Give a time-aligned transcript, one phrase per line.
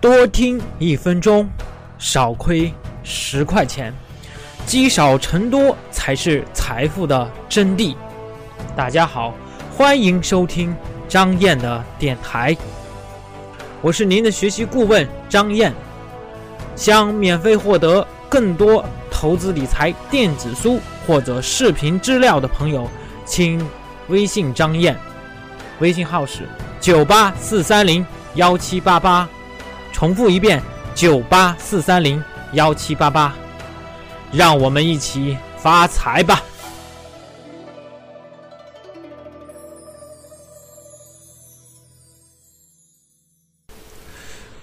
[0.00, 1.48] 多听一分钟，
[1.98, 3.92] 少亏十块钱，
[4.64, 7.96] 积少成多才是财富的真谛。
[8.76, 9.34] 大家好，
[9.76, 10.72] 欢迎收听
[11.08, 12.56] 张燕的电台，
[13.82, 15.72] 我是您的学习顾问张燕。
[16.76, 20.78] 想免费获得更多投资理财电子书
[21.08, 22.88] 或者视频资料的朋友，
[23.26, 23.60] 请
[24.06, 24.96] 微信张燕，
[25.80, 26.48] 微信号是
[26.80, 29.28] 九八四三零幺七八八。
[29.98, 30.62] 重复一遍：
[30.94, 33.36] 九八四三零幺七八八，
[34.32, 36.40] 让我们一起发财吧！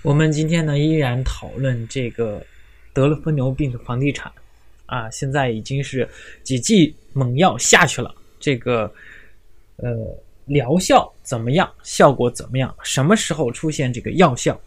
[0.00, 2.42] 我们今天呢，依然讨论这个
[2.94, 4.32] 得了疯牛病的房地产
[4.86, 6.08] 啊，现在已经是
[6.42, 8.90] 几剂猛药下去了，这个
[9.76, 9.94] 呃
[10.46, 11.70] 疗效怎么样？
[11.82, 12.74] 效果怎么样？
[12.82, 14.58] 什么时候出现这个药效？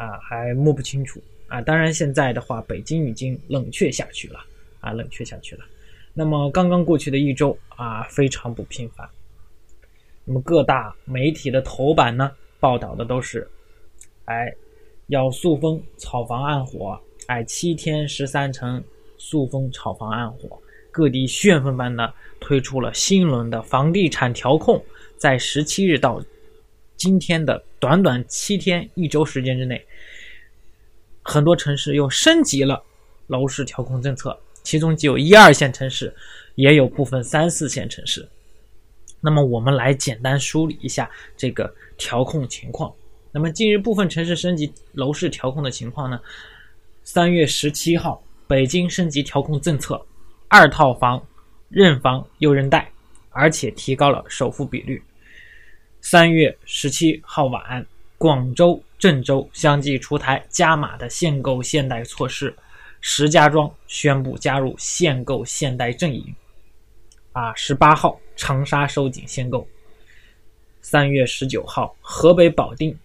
[0.00, 1.60] 啊，还摸不清楚啊！
[1.60, 4.40] 当然，现在的话，北京已经冷却下去了
[4.80, 5.64] 啊，冷却下去了。
[6.14, 9.06] 那么，刚刚过去的一周啊，非常不平凡。
[10.24, 13.46] 那么，各大媒体的头版呢，报道的都是，
[14.24, 14.50] 哎，
[15.08, 18.82] 要塑封炒房暗火，哎，七天十三城
[19.18, 20.58] 塑封炒房暗火，
[20.90, 24.82] 各地旋风般的推出了新一轮的房地产调控，
[25.18, 26.22] 在十七日到。
[27.00, 29.82] 今天的短短七天一周时间之内，
[31.22, 32.84] 很多城市又升级了
[33.28, 36.14] 楼市调控政策，其中既有一二线城市，
[36.56, 38.28] 也有部分三四线城市。
[39.18, 42.92] 那么我们来简单梳理一下这个调控情况。
[43.32, 46.20] 那么近日部分城市升级楼市调控的情况呢？
[47.02, 49.98] 三月十七号，北京升级调控政策，
[50.48, 51.26] 二套房
[51.70, 52.92] 认房又认贷，
[53.30, 55.02] 而且提高了首付比率。
[56.00, 57.84] 三月十七号晚，
[58.16, 62.54] 广州、郑州相继出台加码的限购限贷措施，
[63.00, 66.34] 石家庄宣布加入限购限贷阵营。
[67.32, 69.66] 啊，十八号长沙收紧限购。
[70.80, 72.98] 三月十九号，河北保定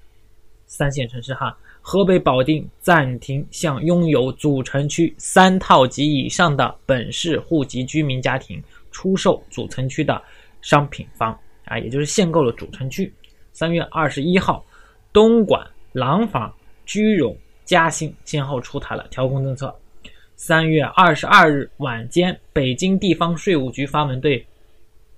[0.66, 10.20] 三线城市哈，河北保定暂停向拥有主城区三套及以上的本市户籍居民家庭出售主城区的
[10.62, 11.38] 商品房。
[11.66, 13.12] 啊，也就是限购了主城区。
[13.54, 14.66] 三月二十一号，
[15.14, 16.54] 东莞、廊坊、
[16.86, 19.74] 居容、嘉兴先后出台了调控政策。
[20.36, 24.46] 三月二十二日晚间，北京地方税务局发文对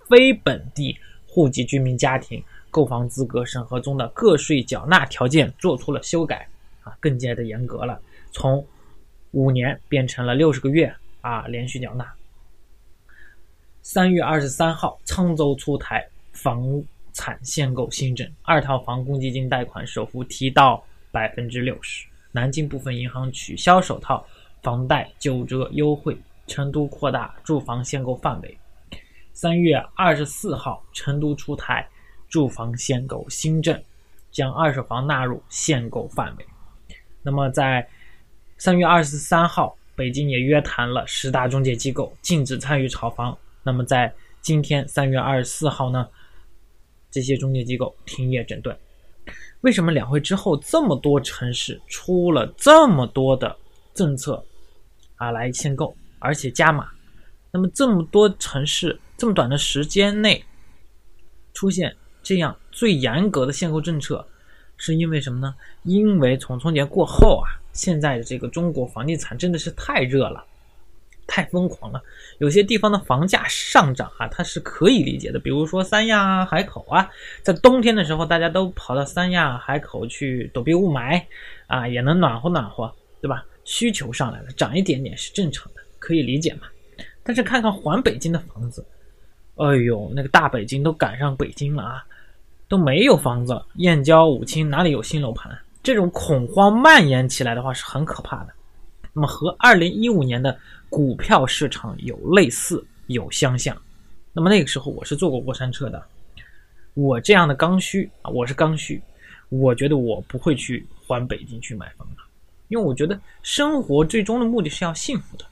[0.07, 6.47] 非本地户籍居民家庭购房资格审核中的个税缴纳条件做出了修改，
[6.83, 7.99] 啊，更加的严格了，
[8.31, 8.63] 从
[9.31, 12.07] 五年变成了六十个月啊，连续缴纳。
[13.81, 16.07] 三月二十三号，沧州出台。
[16.41, 16.63] 房
[17.13, 22.05] 产限购新政，二套房公积金贷款首付提到百分之六十。
[22.31, 24.25] 南京部分银行取消首套
[24.61, 26.17] 房贷九折优惠。
[26.49, 28.57] 成都扩大住房限购范围。
[29.33, 31.85] 三月二十四号，成都出台
[32.29, 33.77] 住房限购新政，
[34.31, 36.45] 将二手房纳入限购范围。
[37.21, 37.85] 那么，在
[38.57, 43.37] 三月二十三号，北京也约谈了十大中介机构，禁止参与炒房。
[43.61, 46.07] 那么，在今天三月二十四号呢？
[47.09, 48.77] 这些中介机构停业整顿，
[49.61, 53.55] 为什么两会之后这么多城市出了这么多的
[53.93, 54.43] 政策
[55.15, 56.89] 啊来限购，而且加码？
[57.51, 60.43] 那么这么多城市这么短的时间内
[61.53, 64.27] 出现这样最严格的限购政策，
[64.75, 65.55] 是因为什么呢？
[65.83, 70.45] 因为从春节过后啊，现在的这个中国房地产真的是太热了。
[71.27, 72.01] 太疯狂了，
[72.39, 75.37] 有些地方的房价上涨啊，它是可以理解的。
[75.37, 77.07] 比如说三亚、海口啊，
[77.43, 81.21] 在冬天的时候，大家都跑到三亚、海口去躲避雾霾
[81.67, 83.45] 啊，也能暖和暖和，对吧？
[83.65, 86.61] 需求上来了，涨一点点是正常的，可以理解嘛。
[87.23, 88.83] 但是看看环北京的房子，
[89.57, 92.05] 哎呦，那个大北京都赶上北京了啊，
[92.69, 95.51] 都没有房子了，燕郊、武清哪里有新楼盘？
[95.83, 98.53] 这种恐慌蔓延起来的话是很可怕的。
[99.13, 100.57] 那么和二零一五年的。
[100.89, 103.75] 股票市场有类似，有相像。
[104.33, 106.03] 那么那个时候我是坐过过山车的，
[106.93, 109.01] 我这样的刚需啊，我是刚需，
[109.49, 112.21] 我觉得我不会去环北京去买房的，
[112.67, 115.45] 因为我觉得生活最终的目的是要幸福的。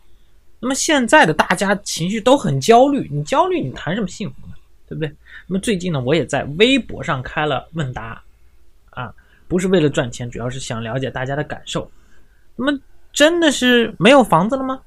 [0.59, 4.53] 那么现在的大家情绪都很焦虑，你焦虑你谈什么幸福呢？
[4.87, 5.11] 对不对？
[5.47, 8.21] 那么最近呢，我也在微博上开了问答，
[8.91, 9.13] 啊，
[9.47, 11.89] 不是为了赚钱，主要是想了解大家的感受。
[12.55, 12.79] 那么
[13.11, 14.79] 真的是没有房子了吗？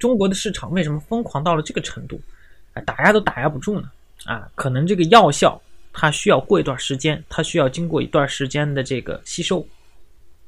[0.00, 2.20] 中国的市场为什么疯狂到了这个程度？
[2.72, 3.88] 啊，打压都打压不住呢？
[4.24, 5.60] 啊，可能这个药效
[5.92, 9.66] 它需要过一段时间，它需要经过一段时间的这个吸收，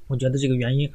[0.06, 0.90] 我觉得这个原因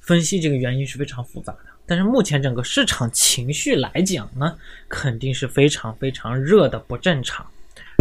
[0.00, 1.58] 分析这个原因是非常复杂的。
[1.84, 4.56] 但是目前整个市场情绪来讲呢，
[4.88, 7.46] 肯定是非常非常热的不正常，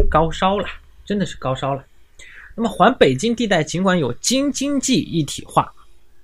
[0.09, 0.65] 高烧了，
[1.03, 1.83] 真的是高烧了。
[2.55, 5.73] 那么环北京地带尽管有京津冀一体化，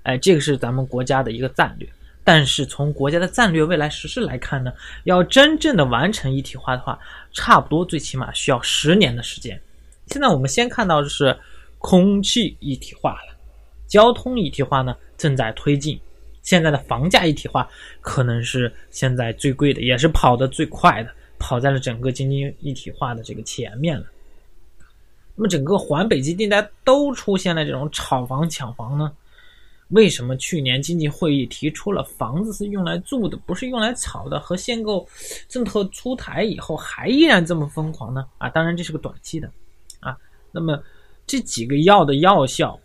[0.04, 1.90] 哎，这个是咱们国家的一个战略。
[2.28, 4.74] 但是从国家的战略未来实施来看呢，
[5.06, 7.00] 要真正的完成一体化的话，
[7.32, 9.58] 差不多最起码需要十年的时间。
[10.08, 11.34] 现在我们先看到的是
[11.78, 13.34] 空气一体化了，
[13.88, 15.98] 交通一体化呢正在推进。
[16.42, 17.66] 现在的房价一体化
[18.02, 21.10] 可能是现在最贵的，也是跑得最快的，
[21.40, 24.06] 跑在了整个经济一体化的这个前面了。
[25.34, 29.14] 那么整个环北京地带都出现了这种炒房抢房呢？
[29.90, 34.38] 为什么去年经济会议提出了房子是用来住的，不是用来炒的？
[34.38, 35.08] 和限购
[35.48, 38.28] 政策出台以后还依然这么疯狂呢？
[38.38, 39.50] 啊，当然这是个短期的，
[40.02, 40.18] 啊，
[40.52, 40.84] 那么
[41.26, 42.78] 这几个药的药效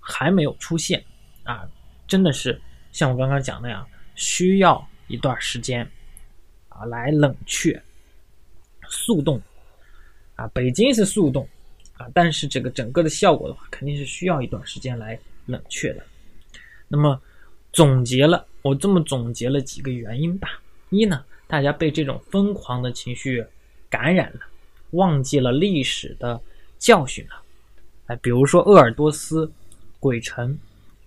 [0.00, 1.04] 还没有出现，
[1.42, 1.68] 啊，
[2.06, 2.58] 真的是。
[2.90, 5.86] 像我刚刚讲那样，需要一段时间
[6.68, 7.82] 啊来冷却、
[8.88, 9.38] 速冻
[10.36, 10.46] 啊。
[10.54, 11.46] 北京是速冻
[11.98, 16.02] 啊，但是这个整个的效果的话，肯定是需要一段时间来冷却的。
[16.94, 17.20] 那么
[17.72, 20.60] 总结了，我这么总结了几个原因吧：
[20.90, 23.44] 一呢，大家被这种疯狂的情绪
[23.90, 24.40] 感染了，
[24.92, 26.40] 忘记了历史的
[26.78, 27.32] 教训了。
[28.06, 29.50] 哎，比如说鄂尔多斯、
[29.98, 30.56] 鬼城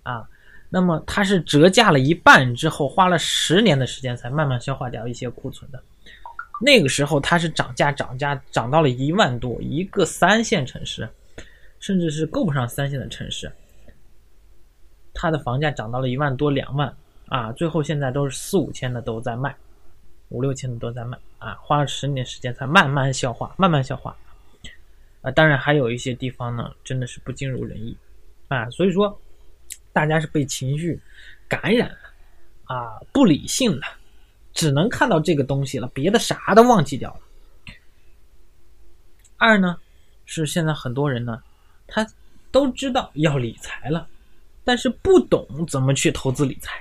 [0.02, 0.28] 啊。
[0.70, 5.82] 那么它是折价了一半之后，花了十年的时间才慢慢消化掉一些库存的。
[6.60, 11.08] 那个时候它是涨价涨价涨到了一万多一个三线城市，
[11.80, 13.50] 甚至是够不上三线的城市，
[15.20, 16.94] 它的房价涨到了一万多两万
[17.26, 19.52] 啊，最后现在都是四五千的都在卖，
[20.28, 24.16] 五六千的都在卖啊，花了十年时间才慢慢消化，慢慢消化。
[25.22, 27.96] 啊，当然还有一些地方呢，真的是不尽如人意
[28.46, 29.20] 啊，所以说。
[29.90, 31.00] 大家是被情绪
[31.48, 31.96] 感染了
[32.66, 33.82] 啊，不理性了，
[34.52, 37.74] 只能看到这个东西了，别的啥都忘记掉了。
[39.38, 39.76] 二呢，
[40.24, 41.42] 是现在很多人呢，
[41.88, 42.06] 他
[42.52, 44.06] 都知道要理财了，
[44.68, 46.74] 但是不懂怎么去投资理财，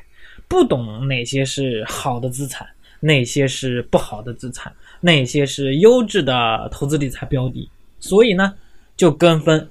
[0.45, 2.67] 不懂哪些是好的资产，
[2.99, 7.69] 哪些是不好的资产，哪些是优质的投资理财标的，
[8.01, 8.53] 所以呢，
[8.97, 9.69] 就跟风，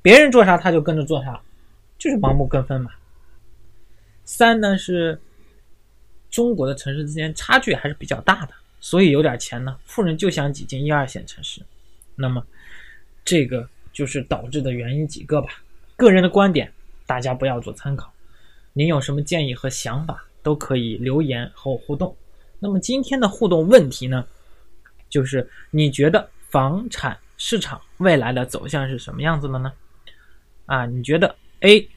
[0.00, 1.38] 别人做啥他就跟着做啥。
[1.98, 2.90] 就是盲目跟风嘛。
[4.24, 5.20] 三呢是
[6.30, 11.60] 中国的城市之间差距还是比较大的，所以有点钱呢，富人就想挤进一二线城市。
[12.16, 12.42] 那么
[13.26, 15.62] 这个就是导致的原因几个吧。
[15.96, 16.72] 个人的观点，
[17.08, 18.12] 大家不要做参考。
[18.74, 22.14] 您有什么建议和想法，都可以留言和我互动。
[22.58, 24.26] 那么今天的互动问题呢，
[25.08, 29.72] 就是你觉得房产市场未来的走向是什么样子的呢？
[30.66, 31.88] 啊，你觉得？A，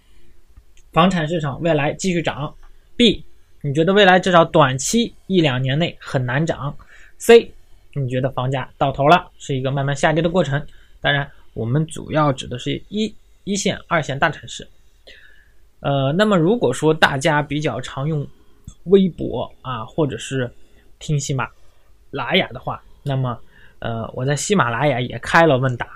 [0.93, 2.55] 房产市场未来继续涨。
[2.95, 3.21] B，
[3.61, 6.73] 你觉得未来至少短期一两年内很难涨。
[7.17, 7.51] C，
[7.93, 10.65] 你觉得房价到头了，是一个慢慢下跌的过程。
[11.01, 14.65] 当然，我们主要指的是一一线、二线大城市。
[15.81, 18.25] 呃，那么如果说大家比较常用
[18.85, 20.51] 微博啊，或者是
[20.97, 21.47] 听喜马
[22.09, 23.37] 拉雅的话，那么
[23.79, 25.87] 呃，我在喜马拉雅也开了问答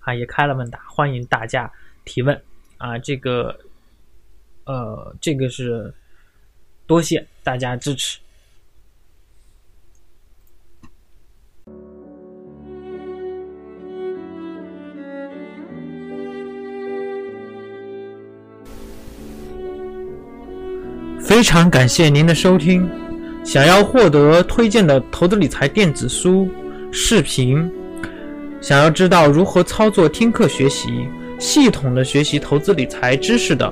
[0.00, 1.70] 啊，也开了问答，欢迎大家
[2.04, 2.38] 提问。
[2.78, 3.58] 啊，这个，
[4.64, 5.92] 呃，这个是
[6.86, 8.20] 多谢大家支持。
[21.28, 22.88] 非常感谢您的收听。
[23.44, 26.48] 想要获得推荐的投资理财电子书、
[26.90, 27.70] 视频，
[28.62, 31.06] 想要知道如何操作听课学习。
[31.38, 33.70] 系统的学习投资理财知识的，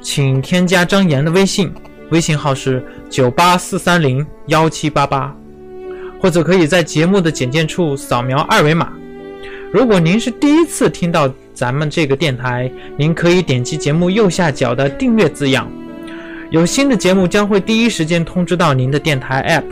[0.00, 1.70] 请添加张岩的微信，
[2.12, 5.36] 微信号是九八四三零幺七八八，
[6.18, 8.90] 或者可以在节目的简介处扫描二维码。
[9.70, 15.70] 如果您是第一次听到咱们这个电台，您可以点击节目右下角的订阅字样，
[16.50, 19.70] 有新的节目将会第一时间通知到您的电台 app，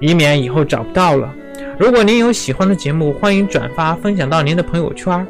[0.00, 1.32] 以免以后找不到了。
[1.78, 5.24] 如果您有喜欢的节目，欢迎转发分享到您的朋友圈。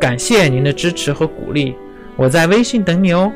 [0.00, 1.74] 感谢您的支持和鼓励，
[2.16, 3.30] 我在微信等你哦。